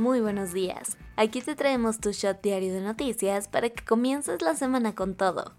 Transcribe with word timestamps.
Muy 0.00 0.22
buenos 0.22 0.54
días. 0.54 0.96
Aquí 1.16 1.42
te 1.42 1.54
traemos 1.54 2.00
tu 2.00 2.12
shot 2.12 2.40
diario 2.40 2.72
de 2.72 2.80
noticias 2.80 3.48
para 3.48 3.68
que 3.68 3.84
comiences 3.84 4.40
la 4.40 4.56
semana 4.56 4.94
con 4.94 5.14
todo. 5.14 5.52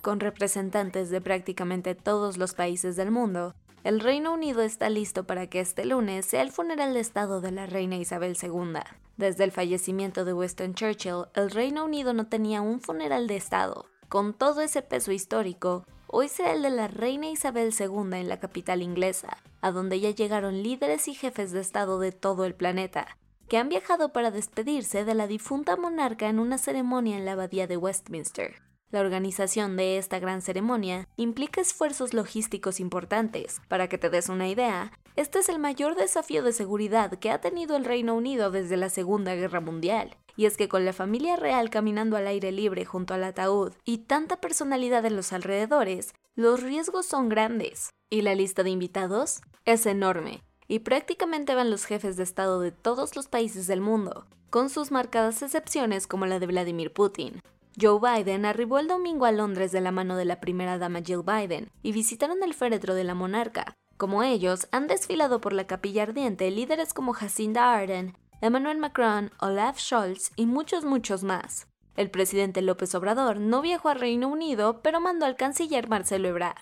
Con 0.00 0.20
representantes 0.20 1.10
de 1.10 1.20
prácticamente 1.20 1.94
todos 1.94 2.38
los 2.38 2.54
países 2.54 2.96
del 2.96 3.10
mundo, 3.10 3.54
el 3.84 4.00
Reino 4.00 4.32
Unido 4.32 4.62
está 4.62 4.88
listo 4.88 5.24
para 5.24 5.48
que 5.48 5.60
este 5.60 5.84
lunes 5.84 6.24
sea 6.24 6.40
el 6.40 6.50
funeral 6.50 6.94
de 6.94 7.00
Estado 7.00 7.42
de 7.42 7.52
la 7.52 7.66
reina 7.66 7.96
Isabel 7.96 8.38
II. 8.42 8.80
Desde 9.18 9.44
el 9.44 9.52
fallecimiento 9.52 10.24
de 10.24 10.32
Winston 10.32 10.72
Churchill, 10.72 11.26
el 11.34 11.50
Reino 11.50 11.84
Unido 11.84 12.14
no 12.14 12.26
tenía 12.26 12.62
un 12.62 12.80
funeral 12.80 13.26
de 13.26 13.36
Estado. 13.36 13.84
Con 14.08 14.32
todo 14.32 14.62
ese 14.62 14.80
peso 14.80 15.12
histórico, 15.12 15.84
hoy 16.06 16.28
será 16.28 16.54
el 16.54 16.62
de 16.62 16.70
la 16.70 16.88
reina 16.88 17.28
Isabel 17.28 17.74
II 17.78 18.18
en 18.18 18.30
la 18.30 18.40
capital 18.40 18.80
inglesa, 18.80 19.36
a 19.60 19.72
donde 19.72 20.00
ya 20.00 20.10
llegaron 20.10 20.62
líderes 20.62 21.08
y 21.08 21.14
jefes 21.14 21.52
de 21.52 21.60
Estado 21.60 21.98
de 21.98 22.12
todo 22.12 22.44
el 22.44 22.54
planeta, 22.54 23.16
que 23.48 23.58
han 23.58 23.68
viajado 23.68 24.12
para 24.12 24.30
despedirse 24.30 25.04
de 25.04 25.14
la 25.14 25.26
difunta 25.26 25.76
monarca 25.76 26.28
en 26.28 26.38
una 26.38 26.58
ceremonia 26.58 27.16
en 27.16 27.24
la 27.24 27.32
abadía 27.32 27.66
de 27.66 27.76
Westminster. 27.76 28.62
La 28.90 29.00
organización 29.00 29.76
de 29.76 29.98
esta 29.98 30.18
gran 30.18 30.42
ceremonia 30.42 31.08
implica 31.16 31.60
esfuerzos 31.60 32.12
logísticos 32.12 32.80
importantes. 32.80 33.60
Para 33.68 33.88
que 33.88 33.98
te 33.98 34.10
des 34.10 34.28
una 34.28 34.48
idea, 34.48 34.92
este 35.14 35.38
es 35.38 35.48
el 35.48 35.60
mayor 35.60 35.94
desafío 35.94 36.42
de 36.42 36.52
seguridad 36.52 37.18
que 37.18 37.30
ha 37.30 37.40
tenido 37.40 37.76
el 37.76 37.84
Reino 37.84 38.14
Unido 38.14 38.50
desde 38.50 38.76
la 38.76 38.90
Segunda 38.90 39.34
Guerra 39.36 39.60
Mundial. 39.60 40.16
Y 40.36 40.46
es 40.46 40.56
que 40.56 40.68
con 40.68 40.84
la 40.84 40.92
familia 40.92 41.36
real 41.36 41.70
caminando 41.70 42.16
al 42.16 42.26
aire 42.26 42.50
libre 42.50 42.84
junto 42.84 43.14
al 43.14 43.22
ataúd 43.22 43.74
y 43.84 43.98
tanta 43.98 44.40
personalidad 44.40 45.04
en 45.04 45.14
los 45.14 45.32
alrededores, 45.32 46.12
los 46.34 46.62
riesgos 46.62 47.06
son 47.06 47.28
grandes. 47.28 47.90
Y 48.10 48.22
la 48.22 48.34
lista 48.34 48.62
de 48.62 48.70
invitados 48.70 49.40
es 49.64 49.86
enorme. 49.86 50.42
Y 50.68 50.80
prácticamente 50.80 51.54
van 51.54 51.70
los 51.70 51.84
jefes 51.84 52.16
de 52.16 52.24
Estado 52.24 52.60
de 52.60 52.72
todos 52.72 53.16
los 53.16 53.28
países 53.28 53.66
del 53.66 53.80
mundo, 53.80 54.26
con 54.50 54.68
sus 54.68 54.90
marcadas 54.90 55.42
excepciones 55.42 56.06
como 56.06 56.26
la 56.26 56.38
de 56.38 56.46
Vladimir 56.46 56.92
Putin, 56.92 57.40
Joe 57.80 58.00
Biden 58.00 58.44
arribó 58.44 58.78
el 58.78 58.88
domingo 58.88 59.26
a 59.26 59.32
Londres 59.32 59.72
de 59.72 59.80
la 59.80 59.92
mano 59.92 60.16
de 60.16 60.24
la 60.24 60.40
primera 60.40 60.78
dama 60.78 61.00
Jill 61.02 61.22
Biden 61.22 61.70
y 61.82 61.92
visitaron 61.92 62.42
el 62.42 62.54
féretro 62.54 62.94
de 62.94 63.04
la 63.04 63.14
monarca. 63.14 63.74
Como 63.96 64.22
ellos, 64.22 64.68
han 64.72 64.86
desfilado 64.86 65.40
por 65.40 65.52
la 65.52 65.66
capilla 65.66 66.02
ardiente 66.02 66.50
líderes 66.50 66.92
como 66.92 67.12
Jacinda 67.12 67.74
Ardern, 67.74 68.16
Emmanuel 68.40 68.78
Macron, 68.78 69.30
Olaf 69.40 69.78
Scholz 69.78 70.32
y 70.36 70.46
muchos 70.46 70.84
muchos 70.84 71.22
más. 71.22 71.68
El 71.96 72.10
presidente 72.10 72.62
López 72.62 72.94
Obrador 72.94 73.38
no 73.38 73.60
viajó 73.60 73.90
a 73.90 73.94
Reino 73.94 74.28
Unido, 74.28 74.80
pero 74.82 75.00
mandó 75.00 75.26
al 75.26 75.36
canciller 75.36 75.88
Marcelo 75.88 76.28
Ebrard. 76.28 76.56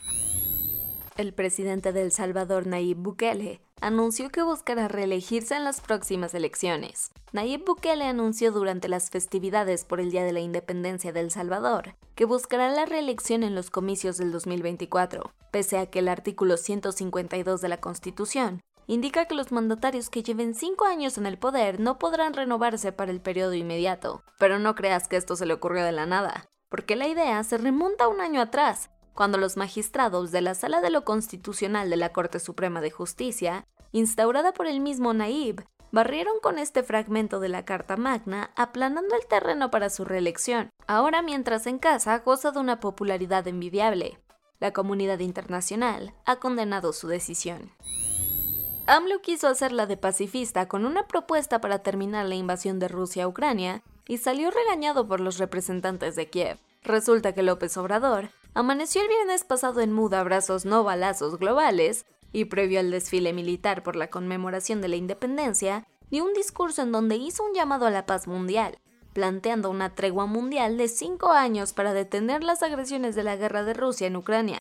El 1.19 1.33
presidente 1.33 1.93
de 1.93 2.03
El 2.03 2.13
Salvador, 2.13 2.69
Nayib 2.69 2.99
Bukele, 2.99 3.61
anunció 3.81 4.31
que 4.31 4.45
buscará 4.45 4.87
reelegirse 4.87 5.57
en 5.57 5.65
las 5.65 5.81
próximas 5.81 6.33
elecciones. 6.33 7.11
Nayib 7.33 7.65
Bukele 7.65 8.05
anunció 8.05 8.53
durante 8.53 8.87
las 8.87 9.11
festividades 9.11 9.85
por 9.85 9.99
el 9.99 10.13
Día 10.13 10.23
de 10.23 10.33
la 10.33 10.39
Independencia 10.39 11.13
de 11.13 11.19
El 11.19 11.33
Salvador 11.33 11.97
que 12.15 12.25
buscará 12.25 12.71
la 12.71 12.87
reelección 12.87 13.43
en 13.43 13.57
los 13.57 13.69
comicios 13.69 14.17
del 14.17 14.31
2024, 14.31 15.33
pese 15.51 15.79
a 15.79 15.87
que 15.87 15.99
el 15.99 16.07
artículo 16.07 16.57
152 16.57 17.61
de 17.61 17.69
la 17.69 17.81
Constitución 17.81 18.61
indica 18.87 19.25
que 19.25 19.35
los 19.35 19.51
mandatarios 19.51 20.11
que 20.11 20.23
lleven 20.23 20.55
cinco 20.55 20.85
años 20.85 21.19
en 21.19 21.27
el 21.27 21.37
poder 21.37 21.81
no 21.81 21.99
podrán 21.99 22.33
renovarse 22.33 22.93
para 22.93 23.11
el 23.11 23.21
periodo 23.21 23.55
inmediato. 23.55 24.23
Pero 24.39 24.61
no 24.61 24.77
creas 24.77 25.09
que 25.09 25.17
esto 25.17 25.35
se 25.35 25.47
le 25.47 25.55
ocurrió 25.55 25.83
de 25.83 25.91
la 25.91 26.07
nada, 26.07 26.45
porque 26.69 26.95
la 26.95 27.09
idea 27.09 27.43
se 27.43 27.59
remonta 27.59 28.07
un 28.07 28.21
año 28.21 28.41
atrás, 28.41 28.91
cuando 29.19 29.37
los 29.37 29.57
magistrados 29.57 30.31
de 30.31 30.41
la 30.41 30.55
Sala 30.55 30.81
de 30.81 30.91
lo 30.91 31.05
Constitucional 31.05 31.91
de 31.91 31.97
la 31.97 32.13
Corte 32.13 32.39
Suprema 32.39 32.81
de 32.81 32.93
Justicia, 32.93 33.67
instaurada 33.91 34.53
por 34.53 34.69
el 34.69 34.79
mismo 34.79 35.13
Naib, 35.13 35.65
barrieron 35.91 36.35
con 36.41 36.57
este 36.57 36.85
fragmento 36.85 37.41
de 37.41 37.49
la 37.49 37.65
Carta 37.65 37.97
Magna, 37.97 38.53
aplanando 38.55 39.17
el 39.17 39.27
terreno 39.27 39.73
para 39.73 39.91
su 39.91 40.05
reelección. 40.05 40.71
Ahora, 40.87 41.21
mientras 41.21 41.67
en 41.67 41.81
casa, 41.81 42.21
goza 42.21 42.53
de 42.53 42.61
una 42.61 42.79
popularidad 42.79 43.49
envidiable. 43.49 44.21
La 44.61 44.73
comunidad 44.73 45.19
internacional 45.19 46.15
ha 46.25 46.37
condenado 46.37 46.93
su 46.93 47.09
decisión. 47.09 47.73
AMLO 48.87 49.21
quiso 49.21 49.49
hacerla 49.49 49.87
de 49.87 49.97
pacifista 49.97 50.69
con 50.69 50.87
una 50.87 51.09
propuesta 51.09 51.61
para 51.61 51.81
terminar 51.81 52.27
la 52.27 52.37
invasión 52.37 52.79
de 52.79 52.87
Rusia 52.87 53.25
a 53.25 53.29
Ucrania 53.29 53.83
y 54.07 54.19
salió 54.19 54.53
regañado 54.53 55.09
por 55.09 55.19
los 55.19 55.39
representantes 55.39 56.15
de 56.15 56.31
Kiev. 56.31 56.59
Resulta 56.85 57.33
que 57.33 57.43
López 57.43 57.77
Obrador 57.77 58.31
amaneció 58.55 59.03
el 59.03 59.09
viernes 59.09 59.45
pasado 59.45 59.81
en 59.81 59.93
muda 59.93 60.21
abrazos 60.21 60.65
no 60.65 60.85
balazos 60.85 61.39
globales 61.39 62.07
y 62.33 62.47
previo 62.47 62.81
al 62.81 62.91
desfile 62.91 63.33
militar 63.33 63.83
por 63.83 63.97
la 63.97 64.11
conmemoración 64.11 64.81
de 64.81 64.89
la 64.89 64.97
independencia, 64.97 65.87
dio 66.11 66.25
un 66.25 66.35
discurso 66.35 66.83
en 66.83 66.93
donde 66.93 67.17
hizo 67.17 67.45
un 67.45 67.55
llamado 67.55 67.87
a 67.87 67.91
la 67.91 68.07
paz 68.07 68.27
mundial, 68.27 68.79
planteando 69.13 69.71
una 69.71 69.95
tregua 69.95 70.27
mundial 70.27 70.77
de 70.77 70.89
cinco 70.89 71.33
años 71.33 71.73
para 71.73 71.93
detener 71.93 72.45
las 72.45 72.63
agresiones 72.63 73.15
de 73.15 73.25
la 73.25 73.37
guerra 73.37 73.65
de 73.65 73.75
Rusia 73.75 74.07
en 74.07 74.17
Ucrania. 74.17 74.59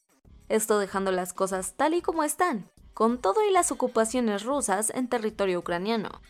Esto 0.49 0.79
dejando 0.79 1.11
las 1.11 1.33
cosas 1.33 1.75
tal 1.75 1.93
y 1.93 2.01
como 2.01 2.23
están, 2.23 2.69
con 2.93 3.19
todo 3.19 3.45
y 3.47 3.51
las 3.51 3.71
ocupaciones 3.71 4.43
rusas 4.43 4.91
en 4.95 5.09
territorio 5.09 5.59
ucraniano. 5.59 6.21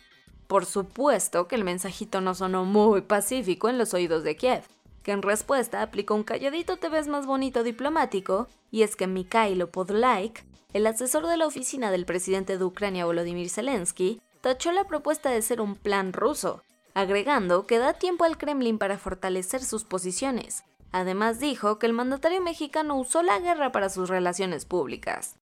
Por 0.48 0.66
supuesto 0.66 1.46
que 1.46 1.56
el 1.56 1.64
mensajito 1.64 2.20
no 2.20 2.34
sonó 2.34 2.64
muy 2.64 3.02
pacífico 3.02 3.68
en 3.68 3.78
los 3.78 3.94
oídos 3.94 4.24
de 4.24 4.36
Kiev, 4.36 4.64
que 5.08 5.12
en 5.12 5.22
respuesta 5.22 5.80
aplicó 5.80 6.14
un 6.14 6.22
calladito 6.22 6.76
te 6.76 6.90
ves 6.90 7.08
más 7.08 7.24
bonito 7.24 7.62
diplomático, 7.62 8.46
y 8.70 8.82
es 8.82 8.94
que 8.94 9.06
Mikhailo 9.06 9.70
Podolaik, 9.70 10.44
el 10.74 10.86
asesor 10.86 11.26
de 11.26 11.38
la 11.38 11.46
oficina 11.46 11.90
del 11.90 12.04
presidente 12.04 12.58
de 12.58 12.64
Ucrania 12.64 13.06
Volodymyr 13.06 13.48
Zelensky, 13.48 14.20
tachó 14.42 14.70
la 14.70 14.84
propuesta 14.84 15.30
de 15.30 15.40
ser 15.40 15.62
un 15.62 15.76
plan 15.76 16.12
ruso, 16.12 16.62
agregando 16.92 17.66
que 17.66 17.78
da 17.78 17.94
tiempo 17.94 18.24
al 18.24 18.36
Kremlin 18.36 18.76
para 18.76 18.98
fortalecer 18.98 19.64
sus 19.64 19.84
posiciones. 19.84 20.62
Además 20.92 21.40
dijo 21.40 21.78
que 21.78 21.86
el 21.86 21.94
mandatario 21.94 22.42
mexicano 22.42 22.94
usó 22.98 23.22
la 23.22 23.38
guerra 23.38 23.72
para 23.72 23.88
sus 23.88 24.10
relaciones 24.10 24.66
públicas. 24.66 25.36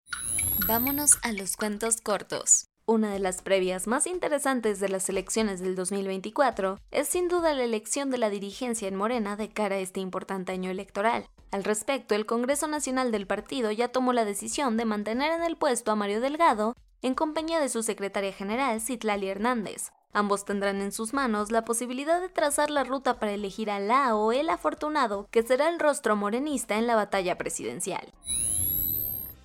Vámonos 0.66 1.16
a 1.22 1.32
los 1.32 1.56
cuentos 1.56 2.02
cortos. 2.02 2.66
Una 2.86 3.14
de 3.14 3.18
las 3.18 3.40
previas 3.40 3.86
más 3.86 4.06
interesantes 4.06 4.78
de 4.78 4.90
las 4.90 5.08
elecciones 5.08 5.60
del 5.60 5.74
2024 5.74 6.78
es 6.90 7.08
sin 7.08 7.28
duda 7.28 7.54
la 7.54 7.64
elección 7.64 8.10
de 8.10 8.18
la 8.18 8.28
dirigencia 8.28 8.88
en 8.88 8.94
Morena 8.94 9.36
de 9.36 9.48
cara 9.48 9.76
a 9.76 9.78
este 9.78 10.00
importante 10.00 10.52
año 10.52 10.70
electoral. 10.70 11.26
Al 11.50 11.64
respecto, 11.64 12.14
el 12.14 12.26
Congreso 12.26 12.68
Nacional 12.68 13.10
del 13.10 13.26
partido 13.26 13.70
ya 13.70 13.88
tomó 13.88 14.12
la 14.12 14.26
decisión 14.26 14.76
de 14.76 14.84
mantener 14.84 15.32
en 15.32 15.42
el 15.44 15.56
puesto 15.56 15.92
a 15.92 15.96
Mario 15.96 16.20
Delgado 16.20 16.76
en 17.00 17.14
compañía 17.14 17.58
de 17.58 17.70
su 17.70 17.82
secretaria 17.82 18.34
general 18.34 18.82
Citlali 18.82 19.28
Hernández. 19.28 19.90
Ambos 20.12 20.44
tendrán 20.44 20.82
en 20.82 20.92
sus 20.92 21.14
manos 21.14 21.50
la 21.50 21.64
posibilidad 21.64 22.20
de 22.20 22.28
trazar 22.28 22.68
la 22.68 22.84
ruta 22.84 23.18
para 23.18 23.32
elegir 23.32 23.70
a 23.70 23.80
la 23.80 24.14
o 24.14 24.30
el 24.30 24.50
afortunado 24.50 25.26
que 25.30 25.42
será 25.42 25.70
el 25.70 25.80
rostro 25.80 26.16
morenista 26.16 26.76
en 26.76 26.86
la 26.86 26.96
batalla 26.96 27.38
presidencial. 27.38 28.12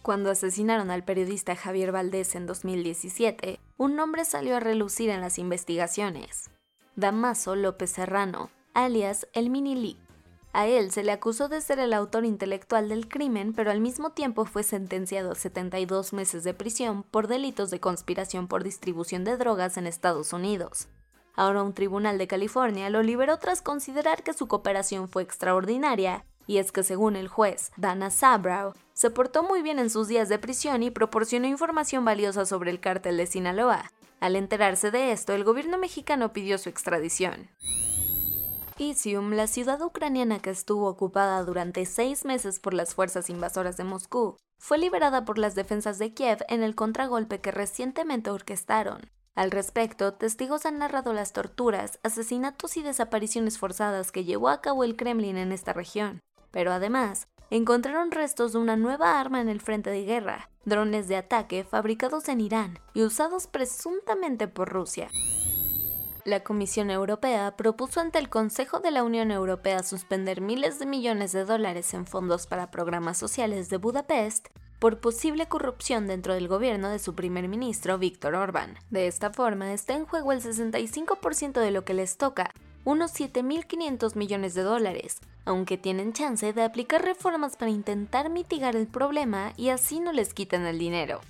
Cuando 0.10 0.32
asesinaron 0.32 0.90
al 0.90 1.04
periodista 1.04 1.56
Javier 1.56 1.92
Valdés 1.92 2.34
en 2.34 2.48
2017, 2.48 3.60
un 3.78 3.96
nombre 3.96 4.26
salió 4.26 4.56
a 4.56 4.60
relucir 4.60 5.12
en 5.12 5.22
las 5.22 5.38
investigaciones. 5.38 6.50
Damaso 6.96 7.56
López 7.56 7.92
Serrano, 7.92 8.50
alias 8.74 9.28
el 9.34 9.52
Mini 9.52 10.00
A 10.52 10.66
él 10.66 10.90
se 10.90 11.04
le 11.04 11.12
acusó 11.12 11.48
de 11.48 11.62
ser 11.62 11.78
el 11.78 11.94
autor 11.94 12.26
intelectual 12.26 12.90
del 12.90 13.08
crimen, 13.08 13.54
pero 13.54 13.70
al 13.70 13.82
mismo 13.82 14.10
tiempo 14.10 14.46
fue 14.46 14.64
sentenciado 14.64 15.34
a 15.34 15.36
72 15.36 16.12
meses 16.14 16.44
de 16.44 16.56
prisión 16.56 17.04
por 17.04 17.28
delitos 17.28 17.70
de 17.70 17.80
conspiración 17.80 18.48
por 18.48 18.64
distribución 18.64 19.24
de 19.24 19.38
drogas 19.38 19.78
en 19.78 19.86
Estados 19.86 20.34
Unidos. 20.34 20.88
Ahora 21.36 21.62
un 21.62 21.74
tribunal 21.74 22.18
de 22.18 22.26
California 22.26 22.90
lo 22.90 23.04
liberó 23.04 23.38
tras 23.38 23.62
considerar 23.62 24.24
que 24.24 24.34
su 24.34 24.48
cooperación 24.48 25.08
fue 25.08 25.22
extraordinaria 25.22 26.26
y 26.48 26.58
es 26.58 26.72
que 26.72 26.82
según 26.82 27.16
el 27.16 27.28
juez 27.28 27.72
Dana 27.78 28.10
Sabrow, 28.10 28.74
se 29.00 29.10
portó 29.10 29.44
muy 29.44 29.62
bien 29.62 29.80
en 29.80 29.90
sus 29.90 30.10
días 30.10 30.28
de 30.28 30.40
prisión 30.40 30.84
y 30.84 30.92
proporcionó 30.92 31.48
información 31.48 32.04
valiosa 32.04 32.46
sobre 32.46 32.70
el 32.70 32.82
cártel 32.82 33.16
de 33.16 33.28
Sinaloa. 33.28 33.94
Al 34.20 34.36
enterarse 34.36 34.92
de 34.92 35.14
esto, 35.14 35.32
el 35.32 35.46
gobierno 35.46 35.78
mexicano 35.78 36.34
pidió 36.34 36.58
su 36.58 36.68
extradición. 36.68 37.50
Izium, 38.78 39.32
la 39.32 39.48
ciudad 39.48 39.82
ucraniana 39.82 40.40
que 40.40 40.50
estuvo 40.50 40.90
ocupada 40.90 41.42
durante 41.46 41.86
seis 41.86 42.26
meses 42.26 42.60
por 42.60 42.74
las 42.74 42.94
fuerzas 42.94 43.30
invasoras 43.30 43.78
de 43.78 43.86
Moscú, 43.86 44.36
fue 44.58 44.78
liberada 44.78 45.24
por 45.24 45.38
las 45.38 45.56
defensas 45.56 45.98
de 45.98 46.14
Kiev 46.14 46.40
en 46.50 46.62
el 46.62 46.76
contragolpe 46.76 47.40
que 47.40 47.52
recientemente 47.52 48.32
orquestaron. 48.32 49.10
Al 49.34 49.52
respecto, 49.52 50.16
testigos 50.16 50.66
han 50.66 50.78
narrado 50.78 51.14
las 51.14 51.32
torturas, 51.32 52.02
asesinatos 52.04 52.76
y 52.76 52.82
desapariciones 52.82 53.60
forzadas 53.60 54.12
que 54.12 54.26
llevó 54.26 54.50
a 54.50 54.60
cabo 54.60 54.84
el 54.84 54.98
Kremlin 54.98 55.38
en 55.38 55.54
esta 55.54 55.72
región. 55.72 56.20
Pero 56.52 56.74
además, 56.74 57.30
encontraron 57.50 58.12
restos 58.12 58.54
de 58.54 58.60
una 58.60 58.76
nueva 58.76 59.20
arma 59.20 59.42
en 59.42 59.50
el 59.50 59.62
frente 59.62 59.90
de 59.90 60.04
guerra, 60.04 60.50
drones 60.66 61.08
de 61.08 61.18
ataque 61.18 61.64
fabricados 61.64 62.30
en 62.30 62.42
Irán 62.42 62.80
y 62.94 63.04
usados 63.04 63.48
presuntamente 63.48 64.48
por 64.48 64.70
Rusia. 64.70 65.10
La 66.26 66.42
Comisión 66.44 66.92
Europea 66.92 67.56
propuso 67.56 68.02
ante 68.02 68.20
el 68.20 68.30
Consejo 68.30 68.80
de 68.80 68.92
la 68.92 69.04
Unión 69.04 69.32
Europea 69.32 69.82
suspender 69.84 70.42
miles 70.42 70.78
de 70.78 70.86
millones 70.86 71.32
de 71.32 71.46
dólares 71.46 71.94
en 71.94 72.06
fondos 72.06 72.46
para 72.46 72.72
programas 72.72 73.18
sociales 73.18 73.70
de 73.70 73.78
Budapest 73.78 74.50
por 74.80 75.00
posible 75.00 75.48
corrupción 75.48 76.08
dentro 76.08 76.34
del 76.34 76.48
gobierno 76.48 76.90
de 76.90 77.00
su 77.00 77.16
primer 77.16 77.48
ministro 77.48 77.98
Víctor 77.98 78.36
Orbán. 78.36 78.78
De 78.90 79.08
esta 79.08 79.32
forma, 79.32 79.74
está 79.74 79.96
en 79.96 80.06
juego 80.06 80.32
el 80.32 80.42
65% 80.42 81.60
de 81.60 81.72
lo 81.72 81.84
que 81.84 81.94
les 81.94 82.18
toca, 82.18 82.54
unos 82.86 83.14
7.500 83.14 84.16
millones 84.16 84.54
de 84.54 84.64
dólares, 84.64 85.20
aunque 85.50 85.80
tienen 85.80 86.14
chance 86.14 86.54
de 86.54 86.64
aplicar 86.64 87.04
reformas 87.04 87.56
para 87.56 87.72
intentar 87.72 88.30
mitigar 88.30 88.76
el 88.76 88.88
problema 88.88 89.54
y 89.58 89.70
así 89.70 90.00
no 90.00 90.14
les 90.14 90.34
quiten 90.34 90.66
el 90.66 90.78
dinero. 90.78 91.22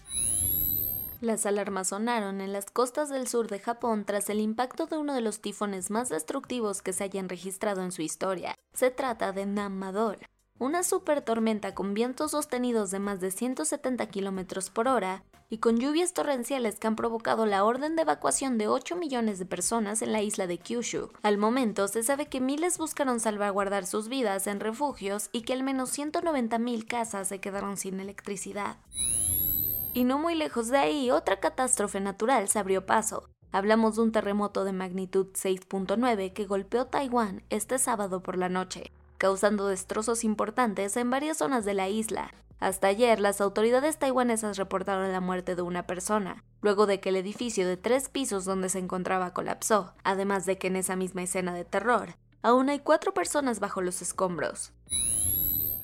Las 1.22 1.46
alarmas 1.46 1.90
sonaron 1.90 2.42
en 2.42 2.54
las 2.54 2.66
costas 2.70 3.10
del 3.10 3.28
sur 3.28 3.48
de 3.48 3.60
Japón 3.60 4.06
tras 4.06 4.30
el 4.30 4.40
impacto 4.40 4.88
de 4.88 4.98
uno 4.98 5.14
de 5.14 5.22
los 5.22 5.42
tifones 5.42 5.90
más 5.90 6.10
destructivos 6.10 6.82
que 6.82 6.94
se 6.94 7.06
hayan 7.06 7.30
registrado 7.30 7.82
en 7.82 7.92
su 7.92 8.02
historia. 8.02 8.56
Se 8.74 8.92
trata 8.92 9.32
de 9.32 9.46
Namadol, 9.46 10.18
una 10.60 10.84
super 10.84 11.22
tormenta 11.22 11.74
con 11.74 11.94
vientos 11.94 12.32
sostenidos 12.32 12.92
de 12.92 13.00
más 13.00 13.22
de 13.22 13.32
170 13.32 14.08
km 14.08 14.70
por 14.72 14.90
hora 14.90 15.24
y 15.50 15.60
con 15.60 15.80
lluvias 15.80 16.14
torrenciales 16.14 16.78
que 16.78 16.88
han 16.88 16.98
provocado 16.98 17.46
la 17.46 17.64
orden 17.64 17.96
de 17.96 18.02
evacuación 18.02 18.58
de 18.58 18.68
8 18.68 18.98
millones 18.98 19.40
de 19.40 19.46
personas 19.46 20.02
en 20.02 20.12
la 20.12 20.22
isla 20.22 20.48
de 20.48 20.58
Kyushu. 20.58 21.12
Al 21.24 21.38
momento 21.38 21.88
se 21.88 22.04
sabe 22.04 22.28
que 22.28 22.42
miles 22.42 22.78
buscaron 22.78 23.22
salvaguardar 23.22 23.86
sus 23.86 24.10
vidas 24.10 24.48
en 24.48 24.60
refugios 24.60 25.30
y 25.32 25.42
que 25.42 25.54
al 25.54 25.64
menos 25.64 25.98
190.000 25.98 26.86
casas 26.86 27.30
se 27.30 27.40
quedaron 27.40 27.78
sin 27.78 28.00
electricidad. 28.00 28.78
Y 29.94 30.04
no 30.04 30.20
muy 30.20 30.36
lejos 30.36 30.68
de 30.68 30.78
ahí, 30.78 31.10
otra 31.10 31.40
catástrofe 31.40 32.00
natural 32.00 32.48
se 32.48 32.60
abrió 32.60 32.86
paso. 32.86 33.30
Hablamos 33.52 33.96
de 33.96 34.04
un 34.04 34.12
terremoto 34.12 34.64
de 34.64 34.74
magnitud 34.74 35.28
6.9 35.34 36.34
que 36.34 36.46
golpeó 36.46 36.86
Taiwán 36.86 37.44
este 37.50 37.80
sábado 37.80 38.22
por 38.22 38.38
la 38.38 38.50
noche, 38.50 38.92
causando 39.20 39.68
destrozos 39.68 40.24
importantes 40.24 40.98
en 40.98 41.12
varias 41.12 41.38
zonas 41.38 41.66
de 41.66 41.76
la 41.76 41.90
isla. 41.90 42.34
Hasta 42.60 42.88
ayer, 42.88 43.20
las 43.20 43.40
autoridades 43.40 44.00
taiwanesas 44.00 44.58
reportaron 44.58 45.12
la 45.12 45.22
muerte 45.22 45.56
de 45.56 45.62
una 45.62 45.86
persona, 45.86 46.44
luego 46.62 46.88
de 46.88 47.00
que 47.00 47.10
el 47.10 47.18
edificio 47.18 47.68
de 47.68 47.78
tres 47.78 48.10
pisos 48.10 48.46
donde 48.46 48.70
se 48.70 48.80
encontraba 48.80 49.34
colapsó, 49.34 49.94
además 50.04 50.46
de 50.46 50.58
que 50.58 50.68
en 50.68 50.78
esa 50.78 50.96
misma 50.96 51.22
escena 51.22 51.54
de 51.54 51.66
terror, 51.66 52.16
aún 52.42 52.70
hay 52.70 52.80
cuatro 52.80 53.14
personas 53.14 53.60
bajo 53.60 53.82
los 53.82 54.02
escombros. 54.02 54.72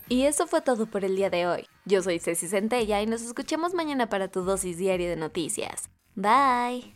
Y 0.07 0.23
eso 0.23 0.47
fue 0.47 0.61
todo 0.61 0.85
por 0.85 1.05
el 1.05 1.15
día 1.15 1.29
de 1.29 1.47
hoy. 1.47 1.67
Yo 1.85 2.01
soy 2.01 2.19
Ceci 2.19 2.47
Centella 2.47 3.01
y 3.01 3.07
nos 3.07 3.21
escuchamos 3.21 3.73
mañana 3.73 4.09
para 4.09 4.27
tu 4.27 4.41
dosis 4.41 4.77
diaria 4.77 5.09
de 5.09 5.15
noticias. 5.15 5.89
Bye. 6.15 6.95